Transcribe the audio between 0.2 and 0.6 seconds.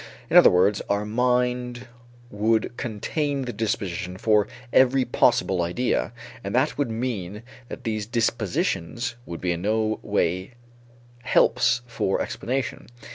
In other